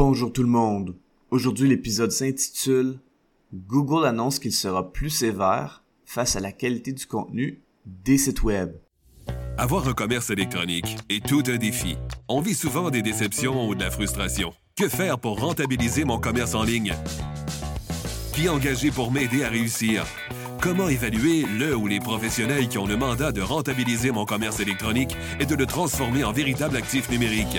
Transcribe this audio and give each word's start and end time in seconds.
Bonjour 0.00 0.32
tout 0.32 0.44
le 0.44 0.48
monde. 0.48 0.94
Aujourd'hui 1.32 1.68
l'épisode 1.68 2.12
s'intitule 2.12 3.00
Google 3.52 4.06
annonce 4.06 4.38
qu'il 4.38 4.52
sera 4.52 4.92
plus 4.92 5.10
sévère 5.10 5.82
face 6.04 6.36
à 6.36 6.40
la 6.40 6.52
qualité 6.52 6.92
du 6.92 7.04
contenu 7.04 7.64
des 7.84 8.16
sites 8.16 8.44
web. 8.44 8.76
Avoir 9.56 9.88
un 9.88 9.94
commerce 9.94 10.30
électronique 10.30 10.96
est 11.08 11.26
tout 11.26 11.42
un 11.48 11.56
défi. 11.56 11.96
On 12.28 12.40
vit 12.40 12.54
souvent 12.54 12.90
des 12.90 13.02
déceptions 13.02 13.68
ou 13.68 13.74
de 13.74 13.80
la 13.80 13.90
frustration. 13.90 14.52
Que 14.76 14.88
faire 14.88 15.18
pour 15.18 15.40
rentabiliser 15.40 16.04
mon 16.04 16.20
commerce 16.20 16.54
en 16.54 16.62
ligne? 16.62 16.94
Qui 18.34 18.48
engager 18.48 18.92
pour 18.92 19.10
m'aider 19.10 19.42
à 19.42 19.48
réussir? 19.48 20.06
Comment 20.62 20.88
évaluer 20.88 21.44
le 21.58 21.74
ou 21.74 21.88
les 21.88 21.98
professionnels 21.98 22.68
qui 22.68 22.78
ont 22.78 22.86
le 22.86 22.96
mandat 22.96 23.32
de 23.32 23.40
rentabiliser 23.40 24.12
mon 24.12 24.26
commerce 24.26 24.60
électronique 24.60 25.16
et 25.40 25.44
de 25.44 25.56
le 25.56 25.66
transformer 25.66 26.22
en 26.22 26.30
véritable 26.30 26.76
actif 26.76 27.10
numérique? 27.10 27.58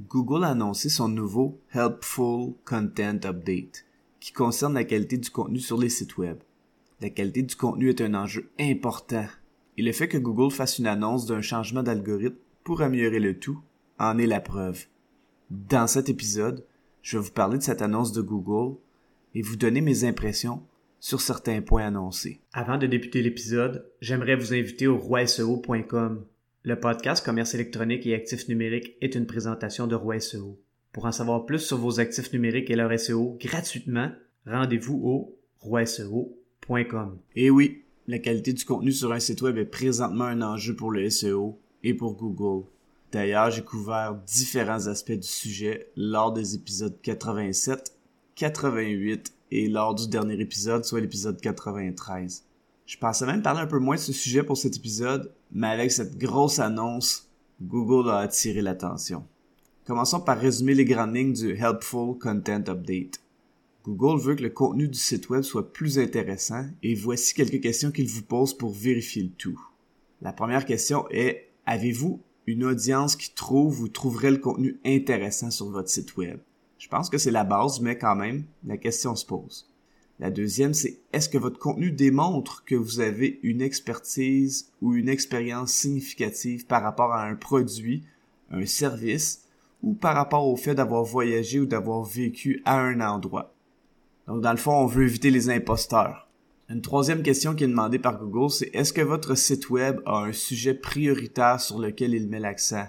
Google 0.00 0.42
a 0.42 0.48
annoncé 0.48 0.88
son 0.88 1.08
nouveau 1.08 1.60
Helpful 1.72 2.54
Content 2.64 3.20
Update 3.24 3.84
qui 4.18 4.32
concerne 4.32 4.74
la 4.74 4.82
qualité 4.82 5.18
du 5.18 5.30
contenu 5.30 5.60
sur 5.60 5.78
les 5.78 5.88
sites 5.88 6.16
web. 6.16 6.38
La 7.00 7.10
qualité 7.10 7.42
du 7.42 7.54
contenu 7.54 7.90
est 7.90 8.00
un 8.00 8.14
enjeu 8.14 8.50
important 8.58 9.26
et 9.76 9.82
le 9.82 9.92
fait 9.92 10.08
que 10.08 10.18
Google 10.18 10.52
fasse 10.52 10.78
une 10.78 10.88
annonce 10.88 11.26
d'un 11.26 11.42
changement 11.42 11.84
d'algorithme 11.84 12.36
pour 12.64 12.82
améliorer 12.82 13.20
le 13.20 13.38
tout 13.38 13.60
en 13.98 14.18
est 14.18 14.26
la 14.26 14.40
preuve. 14.40 14.86
Dans 15.50 15.86
cet 15.86 16.08
épisode, 16.08 16.64
je 17.02 17.16
vais 17.16 17.24
vous 17.24 17.32
parler 17.32 17.58
de 17.58 17.62
cette 17.62 17.82
annonce 17.82 18.12
de 18.12 18.22
Google 18.22 18.76
et 19.34 19.42
vous 19.42 19.56
donner 19.56 19.80
mes 19.80 20.04
impressions 20.04 20.62
sur 20.98 21.20
certains 21.20 21.60
points 21.60 21.86
annoncés. 21.86 22.40
Avant 22.52 22.78
de 22.78 22.86
débuter 22.86 23.22
l'épisode, 23.22 23.86
j'aimerais 24.00 24.36
vous 24.36 24.54
inviter 24.54 24.88
au 24.88 24.98
roiseo.com. 24.98 26.24
Le 26.66 26.80
podcast 26.80 27.22
Commerce 27.22 27.52
électronique 27.52 28.06
et 28.06 28.14
actifs 28.14 28.48
numériques 28.48 28.96
est 29.02 29.14
une 29.14 29.26
présentation 29.26 29.86
de 29.86 29.94
Roi 29.94 30.18
SEO. 30.18 30.58
Pour 30.92 31.04
en 31.04 31.12
savoir 31.12 31.44
plus 31.44 31.58
sur 31.58 31.76
vos 31.76 32.00
actifs 32.00 32.32
numériques 32.32 32.70
et 32.70 32.74
leur 32.74 32.98
SEO 32.98 33.36
gratuitement, 33.38 34.10
rendez-vous 34.46 34.98
au 35.04 35.38
roiseo.com. 35.60 37.18
Et 37.36 37.50
oui, 37.50 37.82
la 38.06 38.18
qualité 38.18 38.54
du 38.54 38.64
contenu 38.64 38.92
sur 38.92 39.12
un 39.12 39.20
site 39.20 39.42
web 39.42 39.58
est 39.58 39.66
présentement 39.66 40.24
un 40.24 40.40
enjeu 40.40 40.74
pour 40.74 40.90
le 40.90 41.10
SEO 41.10 41.60
et 41.82 41.92
pour 41.92 42.16
Google. 42.16 42.66
D'ailleurs, 43.12 43.50
j'ai 43.50 43.62
couvert 43.62 44.14
différents 44.26 44.86
aspects 44.86 45.12
du 45.12 45.28
sujet 45.28 45.90
lors 45.96 46.32
des 46.32 46.54
épisodes 46.54 46.98
87, 47.02 47.92
88 48.36 49.34
et 49.50 49.68
lors 49.68 49.94
du 49.94 50.08
dernier 50.08 50.40
épisode, 50.40 50.86
soit 50.86 51.02
l'épisode 51.02 51.38
93. 51.42 52.42
Je 52.86 52.98
pensais 52.98 53.24
même 53.24 53.42
parler 53.42 53.60
un 53.60 53.66
peu 53.66 53.78
moins 53.78 53.96
de 53.96 54.00
ce 54.00 54.12
sujet 54.12 54.42
pour 54.42 54.58
cet 54.58 54.76
épisode, 54.76 55.32
mais 55.50 55.68
avec 55.68 55.90
cette 55.90 56.18
grosse 56.18 56.58
annonce, 56.58 57.28
Google 57.62 58.10
a 58.10 58.18
attiré 58.18 58.60
l'attention. 58.60 59.24
Commençons 59.86 60.20
par 60.20 60.38
résumer 60.38 60.74
les 60.74 60.84
grandes 60.84 61.14
lignes 61.14 61.32
du 61.32 61.52
Helpful 61.52 62.18
Content 62.18 62.64
Update. 62.68 63.20
Google 63.84 64.20
veut 64.20 64.34
que 64.34 64.42
le 64.42 64.50
contenu 64.50 64.88
du 64.88 64.98
site 64.98 65.28
web 65.30 65.42
soit 65.42 65.72
plus 65.72 65.98
intéressant 65.98 66.66
et 66.82 66.94
voici 66.94 67.34
quelques 67.34 67.62
questions 67.62 67.90
qu'il 67.90 68.08
vous 68.08 68.22
pose 68.22 68.56
pour 68.56 68.72
vérifier 68.72 69.22
le 69.22 69.30
tout. 69.30 69.60
La 70.20 70.32
première 70.32 70.64
question 70.66 71.06
est 71.10 71.50
Avez-vous 71.66 72.20
une 72.46 72.64
audience 72.64 73.16
qui 73.16 73.34
trouve 73.34 73.80
ou 73.80 73.88
trouverait 73.88 74.30
le 74.30 74.38
contenu 74.38 74.78
intéressant 74.84 75.50
sur 75.50 75.70
votre 75.70 75.88
site 75.88 76.16
web? 76.16 76.38
Je 76.78 76.88
pense 76.88 77.08
que 77.08 77.16
c'est 77.16 77.30
la 77.30 77.44
base, 77.44 77.80
mais 77.80 77.96
quand 77.96 78.16
même, 78.16 78.44
la 78.66 78.76
question 78.76 79.16
se 79.16 79.24
pose. 79.24 79.70
La 80.20 80.30
deuxième, 80.30 80.74
c'est 80.74 81.00
est-ce 81.12 81.28
que 81.28 81.38
votre 81.38 81.58
contenu 81.58 81.90
démontre 81.90 82.64
que 82.64 82.76
vous 82.76 83.00
avez 83.00 83.40
une 83.42 83.60
expertise 83.60 84.70
ou 84.80 84.94
une 84.94 85.08
expérience 85.08 85.72
significative 85.72 86.66
par 86.66 86.82
rapport 86.82 87.12
à 87.12 87.26
un 87.26 87.34
produit, 87.34 88.04
un 88.50 88.64
service, 88.64 89.42
ou 89.82 89.92
par 89.92 90.14
rapport 90.14 90.46
au 90.46 90.56
fait 90.56 90.74
d'avoir 90.74 91.02
voyagé 91.02 91.58
ou 91.58 91.66
d'avoir 91.66 92.04
vécu 92.04 92.62
à 92.64 92.78
un 92.78 93.00
endroit? 93.00 93.54
Donc 94.28 94.40
dans 94.40 94.52
le 94.52 94.56
fond, 94.56 94.72
on 94.72 94.86
veut 94.86 95.04
éviter 95.04 95.30
les 95.30 95.50
imposteurs. 95.50 96.28
Une 96.70 96.80
troisième 96.80 97.22
question 97.22 97.54
qui 97.54 97.64
est 97.64 97.68
demandée 97.68 97.98
par 97.98 98.18
Google, 98.18 98.50
c'est 98.50 98.70
est-ce 98.72 98.92
que 98.92 99.02
votre 99.02 99.34
site 99.34 99.68
web 99.68 100.00
a 100.06 100.24
un 100.24 100.32
sujet 100.32 100.72
prioritaire 100.72 101.60
sur 101.60 101.78
lequel 101.78 102.14
il 102.14 102.28
met 102.28 102.40
l'accent? 102.40 102.86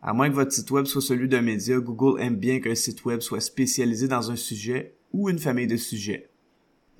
À 0.00 0.14
moins 0.14 0.30
que 0.30 0.34
votre 0.34 0.52
site 0.52 0.70
web 0.70 0.86
soit 0.86 1.02
celui 1.02 1.28
d'un 1.28 1.42
média, 1.42 1.78
Google 1.78 2.18
aime 2.22 2.36
bien 2.36 2.60
qu'un 2.60 2.74
site 2.74 3.04
web 3.04 3.20
soit 3.20 3.40
spécialisé 3.40 4.08
dans 4.08 4.30
un 4.30 4.36
sujet 4.36 4.94
ou 5.12 5.28
une 5.28 5.38
famille 5.38 5.66
de 5.66 5.76
sujets. 5.76 6.29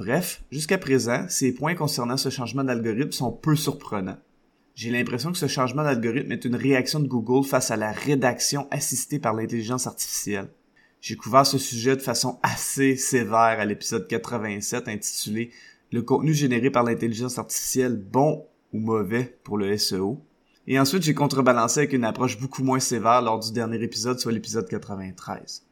Bref, 0.01 0.43
jusqu'à 0.51 0.79
présent, 0.79 1.27
ces 1.29 1.53
points 1.53 1.75
concernant 1.75 2.17
ce 2.17 2.31
changement 2.31 2.65
d'algorithme 2.65 3.13
sont 3.13 3.33
peu 3.33 3.55
surprenants. 3.55 4.17
J'ai 4.75 4.91
l'impression 4.91 5.31
que 5.31 5.37
ce 5.37 5.47
changement 5.47 5.85
d'algorithme 5.85 6.33
est 6.33 6.47
une 6.47 6.57
réaction 6.57 7.01
de 7.01 7.07
Google 7.07 7.47
face 7.47 7.71
à 7.71 7.77
la 7.77 7.93
rédaction 7.93 8.67
assistée 8.71 9.19
par 9.19 9.35
l'intelligence 9.35 9.87
artificielle. 9.87 10.49
J'ai 11.03 11.17
couvert 11.17 11.45
ce 11.45 11.59
sujet 11.59 11.97
de 11.97 12.01
façon 12.01 12.39
assez 12.43 12.97
sévère 12.97 13.61
à 13.61 13.67
l'épisode 13.67 14.09
87 14.09 14.89
intitulé 14.89 15.51
le 15.93 16.01
contenu 16.01 16.33
généré 16.33 16.71
par 16.71 16.85
l'intelligence 16.85 17.39
artificielle 17.39 17.97
bon 17.97 18.47
ou 18.73 18.79
mauvais 18.79 19.39
pour 19.45 19.59
le 19.59 19.77
SEO. 19.77 20.19
Et 20.67 20.81
ensuite, 20.81 21.03
j'ai 21.03 21.13
contrebalancé 21.13 21.81
avec 21.81 21.93
une 21.93 22.05
approche 22.05 22.41
beaucoup 22.41 22.65
moins 22.65 22.81
sévère 22.81 23.21
lors 23.21 23.39
du 23.39 23.53
dernier 23.53 23.83
épisode, 23.83 24.19
soit 24.19 24.33
l'épisode 24.33 24.67
93. 24.67 25.67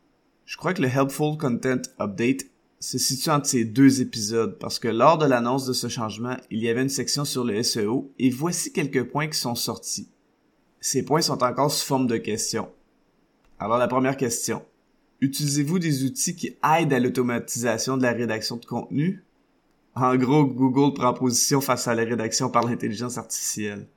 Je 0.44 0.56
crois 0.58 0.74
que 0.74 0.82
le 0.82 0.88
Helpful 0.88 1.38
Content 1.38 1.80
Update 1.98 2.44
se 2.80 2.98
situe 2.98 3.30
entre 3.30 3.46
ces 3.46 3.64
deux 3.64 4.00
épisodes 4.00 4.58
parce 4.58 4.78
que 4.78 4.88
lors 4.88 5.18
de 5.18 5.26
l'annonce 5.26 5.66
de 5.66 5.72
ce 5.72 5.88
changement, 5.88 6.36
il 6.50 6.60
y 6.60 6.68
avait 6.68 6.82
une 6.82 6.88
section 6.88 7.24
sur 7.24 7.44
le 7.44 7.62
SEO 7.62 8.12
et 8.18 8.30
voici 8.30 8.72
quelques 8.72 9.04
points 9.04 9.28
qui 9.28 9.38
sont 9.38 9.54
sortis. 9.54 10.08
Ces 10.80 11.04
points 11.04 11.22
sont 11.22 11.42
encore 11.42 11.72
sous 11.72 11.84
forme 11.84 12.06
de 12.06 12.16
questions. 12.16 12.68
Alors 13.58 13.78
la 13.78 13.88
première 13.88 14.16
question. 14.16 14.62
Utilisez-vous 15.20 15.80
des 15.80 16.04
outils 16.04 16.36
qui 16.36 16.56
aident 16.78 16.92
à 16.92 17.00
l'automatisation 17.00 17.96
de 17.96 18.02
la 18.02 18.12
rédaction 18.12 18.56
de 18.56 18.64
contenu? 18.64 19.24
En 19.96 20.14
gros, 20.14 20.44
Google 20.44 20.94
prend 20.94 21.12
position 21.12 21.60
face 21.60 21.88
à 21.88 21.94
la 21.96 22.04
rédaction 22.04 22.50
par 22.50 22.64
l'intelligence 22.64 23.18
artificielle. 23.18 23.88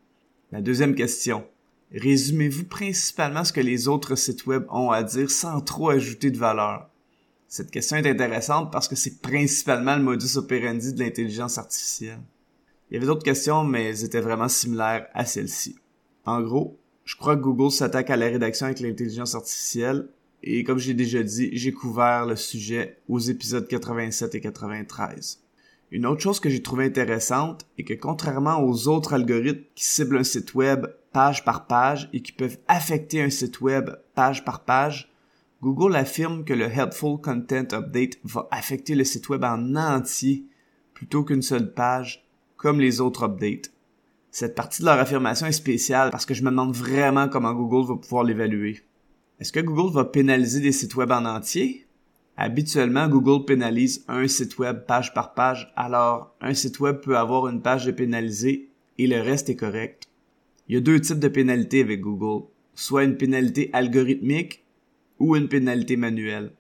La 0.52 0.62
deuxième 0.62 0.96
question. 0.96 1.46
Résumez-vous 1.94 2.64
principalement 2.64 3.44
ce 3.44 3.54
que 3.54 3.62
les 3.62 3.88
autres 3.88 4.16
sites 4.16 4.48
web 4.48 4.66
ont 4.70 4.90
à 4.90 5.04
dire 5.04 5.30
sans 5.30 5.62
trop 5.62 5.90
ajouter 5.90 6.32
de 6.32 6.38
valeur. 6.38 6.91
Cette 7.52 7.70
question 7.70 7.98
est 7.98 8.10
intéressante 8.10 8.72
parce 8.72 8.88
que 8.88 8.96
c'est 8.96 9.22
principalement 9.22 9.98
le 9.98 10.02
modus 10.02 10.38
operandi 10.38 10.94
de 10.94 11.04
l'intelligence 11.04 11.58
artificielle. 11.58 12.22
Il 12.90 12.94
y 12.94 12.98
avait 12.98 13.08
d'autres 13.08 13.26
questions, 13.26 13.66
mais 13.66 13.90
elles 13.90 14.06
étaient 14.06 14.22
vraiment 14.22 14.48
similaires 14.48 15.08
à 15.14 15.26
celle-ci. 15.26 15.76
En 16.24 16.42
gros, 16.42 16.80
je 17.04 17.18
crois 17.18 17.36
que 17.36 17.42
Google 17.42 17.70
s'attaque 17.70 18.10
à 18.10 18.16
la 18.16 18.28
rédaction 18.28 18.68
avec 18.68 18.80
l'intelligence 18.80 19.36
artificielle, 19.36 20.08
et 20.42 20.64
comme 20.64 20.78
j'ai 20.78 20.94
déjà 20.94 21.24
dit, 21.24 21.50
j'ai 21.52 21.74
couvert 21.74 22.26
le 22.26 22.38
sujet 22.38 23.00
aux 23.10 23.20
épisodes 23.20 23.68
87 23.68 24.34
et 24.34 24.40
93. 24.40 25.42
Une 25.92 26.06
autre 26.06 26.22
chose 26.22 26.40
que 26.40 26.50
j'ai 26.50 26.62
trouvé 26.62 26.86
intéressante 26.86 27.66
est 27.78 27.84
que 27.84 27.96
contrairement 27.96 28.64
aux 28.64 28.88
autres 28.88 29.14
algorithmes 29.14 29.66
qui 29.76 29.84
ciblent 29.84 30.20
un 30.20 30.24
site 30.24 30.54
web 30.54 30.88
page 31.12 31.44
par 31.44 31.68
page 31.68 32.10
et 32.14 32.22
qui 32.22 32.32
peuvent 32.32 32.60
affecter 32.70 33.22
un 33.22 33.30
site 33.30 33.60
web 33.60 33.90
page 34.16 34.46
par 34.46 34.64
page, 34.64 35.11
Google 35.62 35.96
affirme 35.96 36.44
que 36.44 36.54
le 36.54 36.66
Helpful 36.66 37.22
Content 37.22 37.68
Update 37.72 38.18
va 38.24 38.48
affecter 38.50 38.96
le 38.96 39.04
site 39.04 39.30
web 39.30 39.44
en 39.44 39.76
entier 39.76 40.46
plutôt 40.96 41.24
qu'une 41.24 41.44
seule 41.44 41.72
page, 41.74 42.26
comme 42.58 42.80
les 42.80 43.00
autres 43.00 43.26
updates. 43.26 43.72
Cette 44.32 44.56
partie 44.56 44.82
de 44.82 44.88
leur 44.88 44.98
affirmation 44.98 45.46
est 45.46 45.52
spéciale 45.52 46.10
parce 46.10 46.26
que 46.26 46.34
je 46.34 46.44
me 46.44 46.50
demande 46.50 46.76
vraiment 46.76 47.30
comment 47.30 47.54
Google 47.54 47.88
va 47.88 47.96
pouvoir 47.96 48.24
l'évaluer. 48.24 48.82
Est-ce 49.40 49.52
que 49.52 49.60
Google 49.60 49.94
va 49.94 50.06
pénaliser 50.06 50.62
des 50.62 50.72
sites 50.72 50.96
web 50.96 51.12
en 51.12 51.26
entier? 51.26 51.86
Habituellement, 52.38 53.08
Google 53.08 53.46
pénalise 53.46 54.04
un 54.08 54.28
site 54.28 54.58
web 54.58 54.88
page 54.88 55.14
par 55.14 55.36
page, 55.36 55.72
alors 55.76 56.36
un 56.42 56.56
site 56.56 56.80
web 56.80 57.02
peut 57.02 57.18
avoir 57.18 57.48
une 57.48 57.62
page 57.62 57.86
de 57.86 57.92
pénalisée 57.92 58.70
et 58.98 59.06
le 59.06 59.22
reste 59.22 59.50
est 59.50 59.56
correct. 59.56 60.08
Il 60.68 60.74
y 60.74 60.78
a 60.78 60.82
deux 60.82 61.00
types 61.00 61.20
de 61.20 61.28
pénalités 61.28 61.82
avec 61.82 62.02
Google, 62.02 62.48
soit 62.74 63.04
une 63.04 63.18
pénalité 63.18 63.70
algorithmique 63.74 64.64
ou 65.22 65.36
une 65.36 65.48
pénalité 65.48 65.98
manuelle. 65.98 66.52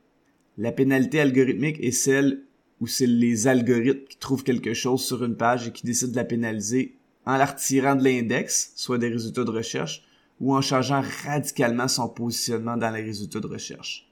La 0.58 0.72
pénalité 0.72 1.20
algorithmique 1.20 1.80
est 1.82 1.92
celle 1.92 2.44
où 2.80 2.86
c'est 2.88 3.08
les 3.08 3.48
algorithmes 3.48 4.06
qui 4.08 4.18
trouvent 4.18 4.44
quelque 4.44 4.74
chose 4.76 5.04
sur 5.04 5.24
une 5.26 5.36
page 5.36 5.68
et 5.68 5.72
qui 5.72 5.86
décident 5.86 6.12
de 6.12 6.18
la 6.18 6.26
pénaliser 6.26 6.96
en 7.26 7.38
la 7.38 7.46
retirant 7.46 7.96
de 7.96 8.04
l'index, 8.04 8.74
soit 8.76 9.00
des 9.00 9.10
résultats 9.10 9.44
de 9.44 9.50
recherche, 9.50 10.04
ou 10.40 10.56
en 10.56 10.62
changeant 10.62 11.04
radicalement 11.24 11.88
son 11.88 12.08
positionnement 12.08 12.78
dans 12.78 12.92
les 12.92 13.02
résultats 13.02 13.40
de 13.40 13.48
recherche. 13.48 14.08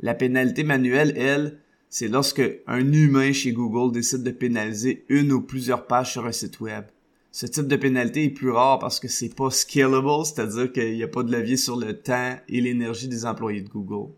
La 0.00 0.14
pénalité 0.14 0.62
manuelle, 0.62 1.14
elle, 1.16 1.58
c'est 1.88 2.08
lorsque 2.08 2.42
un 2.66 2.92
humain 2.92 3.32
chez 3.32 3.52
Google 3.52 3.94
décide 3.94 4.22
de 4.22 4.30
pénaliser 4.30 5.06
une 5.08 5.32
ou 5.32 5.40
plusieurs 5.40 5.86
pages 5.86 6.12
sur 6.12 6.26
un 6.26 6.32
site 6.32 6.60
web. 6.60 6.84
Ce 7.38 7.44
type 7.44 7.66
de 7.66 7.76
pénalité 7.76 8.24
est 8.24 8.30
plus 8.30 8.50
rare 8.50 8.78
parce 8.78 8.98
que 8.98 9.08
c'est 9.08 9.28
pas 9.28 9.50
scalable, 9.50 10.24
c'est-à-dire 10.24 10.72
qu'il 10.72 10.94
n'y 10.94 11.02
a 11.02 11.06
pas 11.06 11.22
de 11.22 11.30
levier 11.30 11.58
sur 11.58 11.76
le 11.76 11.92
temps 11.92 12.34
et 12.48 12.62
l'énergie 12.62 13.08
des 13.08 13.26
employés 13.26 13.60
de 13.60 13.68
Google. 13.68 14.10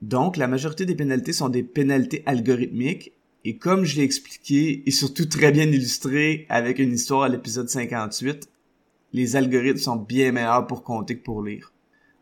Donc, 0.00 0.38
la 0.38 0.48
majorité 0.48 0.86
des 0.86 0.94
pénalités 0.94 1.34
sont 1.34 1.50
des 1.50 1.64
pénalités 1.64 2.22
algorithmiques 2.24 3.12
et 3.44 3.58
comme 3.58 3.84
je 3.84 3.96
l'ai 3.96 4.04
expliqué 4.04 4.82
et 4.86 4.90
surtout 4.90 5.26
très 5.26 5.52
bien 5.52 5.64
illustré 5.64 6.46
avec 6.48 6.78
une 6.78 6.94
histoire 6.94 7.24
à 7.24 7.28
l'épisode 7.28 7.68
58, 7.68 8.48
les 9.12 9.36
algorithmes 9.36 9.76
sont 9.76 9.96
bien 9.96 10.32
meilleurs 10.32 10.66
pour 10.66 10.82
compter 10.82 11.18
que 11.18 11.24
pour 11.24 11.42
lire. 11.42 11.74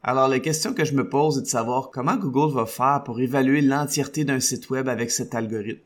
Alors 0.03 0.27
la 0.27 0.41
question 0.41 0.75
que 0.75 0.85
je 0.85 0.95
me 0.95 1.09
pose 1.09 1.39
est 1.39 1.43
de 1.43 1.47
savoir 1.47 1.93
comment 1.93 2.17
Google 2.17 2.53
va 2.53 2.67
faire 2.67 3.05
pour 3.05 3.21
évaluer 3.21 3.61
l'entièreté 3.61 4.25
d'un 4.25 4.41
site 4.41 4.69
web 4.69 4.89
avec 4.89 5.13
cet 5.13 5.33
algorithme? 5.37 5.85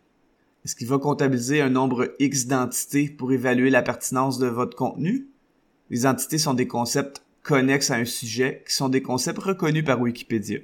Est-ce 0.64 0.76
qu'il 0.76 0.88
va 0.88 0.98
comptabiliser 0.98 1.60
un 1.60 1.68
nombre 1.68 2.14
X 2.18 2.46
d'entités 2.46 3.10
pour 3.10 3.32
évaluer 3.32 3.68
la 3.68 3.82
pertinence 3.82 4.38
de 4.38 4.46
votre 4.46 4.74
contenu? 4.74 5.28
Les 5.90 6.06
entités 6.06 6.38
sont 6.38 6.54
des 6.54 6.66
concepts 6.66 7.22
connexes 7.42 7.90
à 7.90 7.96
un 7.96 8.06
sujet 8.06 8.64
qui 8.66 8.74
sont 8.74 8.88
des 8.88 9.02
concepts 9.02 9.42
reconnus 9.42 9.84
par 9.84 10.00
Wikipédia. 10.00 10.60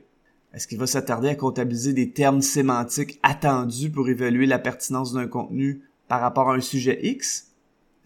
Est-ce 0.55 0.67
qu'il 0.67 0.79
va 0.79 0.87
s'attarder 0.87 1.29
à 1.29 1.35
comptabiliser 1.35 1.93
des 1.93 2.12
termes 2.12 2.41
sémantiques 2.41 3.20
attendus 3.23 3.91
pour 3.91 4.08
évaluer 4.08 4.47
la 4.47 4.58
pertinence 4.58 5.12
d'un 5.12 5.29
contenu 5.29 5.82
par 6.08 6.23
rapport 6.23 6.49
à 6.49 6.55
un 6.55 6.62
sujet 6.62 6.99
X? 7.02 7.49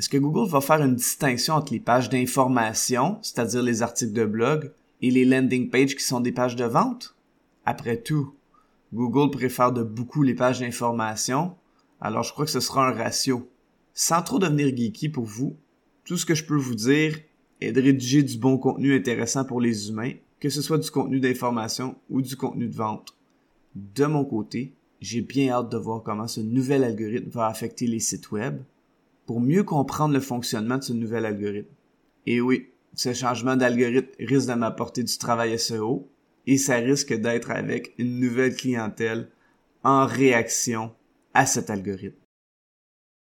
Est-ce 0.01 0.09
que 0.09 0.19
Google 0.19 0.51
va 0.51 0.61
faire 0.61 0.83
une 0.83 0.97
distinction 0.97 1.55
entre 1.55 1.73
les 1.73 1.79
pages 1.79 2.09
d'information, 2.09 3.21
c'est-à-dire 3.23 3.63
les 3.63 3.83
articles 3.83 4.13
de 4.13 4.25
blog, 4.25 4.73
et 5.01 5.13
les 5.13 5.25
landing 5.25 5.71
pages 5.71 5.95
qui 5.95 6.03
sont 6.03 6.19
des 6.19 6.33
pages 6.33 6.57
de 6.57 6.65
vente? 6.65 7.15
Après 7.65 7.99
tout, 7.99 8.35
Google 8.93 9.31
préfère 9.31 9.71
de 9.71 9.85
beaucoup 9.85 10.25
les 10.25 10.35
pages 10.35 10.59
d'information, 10.59 11.55
alors 12.05 12.23
je 12.23 12.33
crois 12.33 12.45
que 12.45 12.51
ce 12.51 12.61
sera 12.61 12.87
un 12.87 12.93
ratio. 12.93 13.51
Sans 13.95 14.21
trop 14.21 14.39
devenir 14.39 14.77
geeky 14.77 15.09
pour 15.09 15.25
vous, 15.25 15.57
tout 16.05 16.19
ce 16.19 16.27
que 16.27 16.35
je 16.35 16.45
peux 16.45 16.55
vous 16.57 16.75
dire 16.75 17.19
est 17.63 17.73
de 17.73 17.81
rédiger 17.81 18.23
du 18.23 18.37
bon 18.37 18.59
contenu 18.59 18.95
intéressant 18.95 19.47
pour 19.47 19.59
les 19.59 19.89
humains, 19.89 20.13
que 20.39 20.51
ce 20.51 20.61
soit 20.61 20.77
du 20.77 20.91
contenu 20.91 21.19
d'information 21.19 21.97
ou 22.11 22.21
du 22.21 22.37
contenu 22.37 22.69
de 22.69 22.77
vente. 22.77 23.17
De 23.75 24.05
mon 24.05 24.27
côté, 24.27 24.75
j'ai 25.01 25.23
bien 25.23 25.51
hâte 25.51 25.71
de 25.73 25.79
voir 25.79 26.03
comment 26.03 26.29
ce 26.29 26.43
nouvel 26.43 26.85
algorithme 26.85 27.31
va 27.31 27.47
affecter 27.47 27.87
les 27.87 28.01
sites 28.01 28.31
web 28.33 28.61
pour 29.25 29.41
mieux 29.41 29.65
comprendre 29.65 30.13
le 30.13 30.21
fonctionnement 30.21 30.77
de 30.77 30.85
ce 30.85 30.93
nouvel 30.93 31.25
algorithme. 31.25 31.73
Et 32.27 32.43
oui, 32.43 32.69
ce 32.95 33.15
changement 33.15 33.57
d'algorithme 33.57 34.11
risque 34.19 34.49
de 34.51 34.55
m'apporter 34.55 35.05
du 35.05 35.17
travail 35.17 35.59
SEO 35.59 36.07
et 36.47 36.59
ça 36.59 36.77
risque 36.77 37.15
d'être 37.15 37.51
avec 37.51 37.95
une 37.97 38.21
nouvelle 38.21 38.55
clientèle 38.55 39.31
en 39.83 40.05
réaction 40.05 40.93
à 41.35 41.47
cet 41.47 41.69
algorithme. 41.69 42.25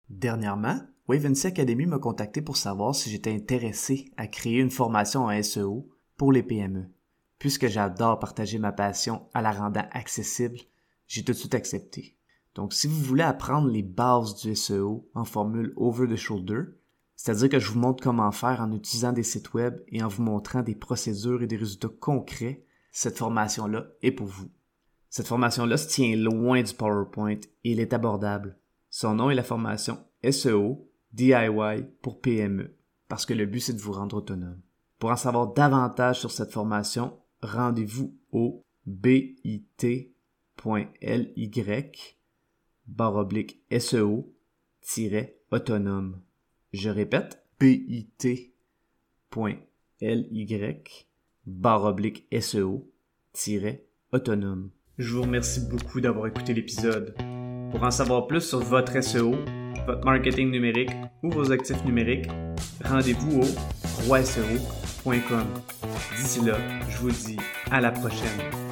Dernièrement, 0.09 0.79
Wavency 1.07 1.47
Academy 1.47 1.85
m'a 1.85 1.99
contacté 1.99 2.41
pour 2.41 2.57
savoir 2.57 2.95
si 2.95 3.09
j'étais 3.09 3.33
intéressé 3.33 4.11
à 4.17 4.27
créer 4.27 4.59
une 4.59 4.71
formation 4.71 5.25
en 5.25 5.43
SEO 5.43 5.89
pour 6.17 6.31
les 6.31 6.43
PME. 6.43 6.85
Puisque 7.37 7.67
j'adore 7.67 8.19
partager 8.19 8.57
ma 8.57 8.71
passion 8.71 9.27
en 9.35 9.41
la 9.41 9.51
rendant 9.51 9.87
accessible, 9.91 10.59
j'ai 11.07 11.23
tout 11.23 11.31
de 11.33 11.37
suite 11.37 11.55
accepté. 11.55 12.17
Donc 12.55 12.73
si 12.73 12.87
vous 12.87 12.99
voulez 12.99 13.23
apprendre 13.23 13.69
les 13.69 13.83
bases 13.83 14.35
du 14.35 14.55
SEO 14.55 15.09
en 15.13 15.25
formule 15.25 15.73
over 15.75 16.07
the 16.07 16.15
shoulder, 16.15 16.63
c'est-à-dire 17.15 17.49
que 17.49 17.59
je 17.59 17.71
vous 17.71 17.79
montre 17.79 18.03
comment 18.03 18.31
faire 18.31 18.61
en 18.61 18.71
utilisant 18.71 19.11
des 19.11 19.23
sites 19.23 19.53
web 19.53 19.81
et 19.89 20.01
en 20.03 20.07
vous 20.07 20.23
montrant 20.23 20.61
des 20.61 20.75
procédures 20.75 21.43
et 21.43 21.47
des 21.47 21.57
résultats 21.57 21.89
concrets. 21.99 22.63
Cette 22.91 23.17
formation-là 23.17 23.87
est 24.01 24.11
pour 24.11 24.27
vous. 24.27 24.49
Cette 25.09 25.27
formation-là 25.27 25.77
se 25.77 25.87
tient 25.87 26.15
loin 26.15 26.61
du 26.61 26.73
PowerPoint 26.73 27.39
et 27.63 27.71
elle 27.71 27.79
est 27.79 27.93
abordable. 27.93 28.57
Son 28.89 29.15
nom 29.15 29.29
est 29.29 29.35
la 29.35 29.43
formation 29.43 29.97
SEO 30.29 30.89
DIY 31.13 31.85
pour 32.01 32.19
PME, 32.21 32.75
parce 33.07 33.25
que 33.25 33.33
le 33.33 33.45
but 33.45 33.59
c'est 33.59 33.73
de 33.73 33.81
vous 33.81 33.93
rendre 33.93 34.17
autonome. 34.17 34.61
Pour 34.99 35.11
en 35.11 35.15
savoir 35.15 35.53
davantage 35.53 36.19
sur 36.19 36.31
cette 36.31 36.51
formation, 36.51 37.17
rendez-vous 37.41 38.17
au 38.31 38.65
bit.ly 38.85 40.13
barre 42.87 43.15
oblique 43.15 43.63
SEO-autonome. 43.71 46.21
Je 46.73 46.89
répète, 46.89 47.45
bit.ly 47.59 48.53
barre 51.45 51.85
oblique 51.85 52.27
SEO-autonome. 52.31 54.71
Je 54.99 55.15
vous 55.15 55.21
remercie 55.21 55.61
beaucoup 55.61 56.01
d'avoir 56.01 56.27
écouté 56.27 56.53
l'épisode. 56.53 57.15
Pour 57.71 57.81
en 57.83 57.89
savoir 57.89 58.27
plus 58.27 58.41
sur 58.41 58.59
votre 58.59 59.01
SEO, 59.01 59.33
votre 59.87 60.03
marketing 60.03 60.51
numérique 60.51 60.91
ou 61.23 61.31
vos 61.31 61.53
actifs 61.53 61.85
numériques, 61.85 62.27
rendez-vous 62.83 63.39
au 63.39 64.03
roiseo.com. 64.05 65.45
D'ici 66.17 66.43
là, 66.43 66.57
je 66.89 66.97
vous 66.97 67.11
dis 67.11 67.37
à 67.71 67.79
la 67.79 67.91
prochaine. 67.91 68.68